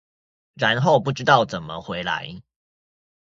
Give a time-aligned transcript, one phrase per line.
[0.55, 2.41] 然後不知道怎麼回來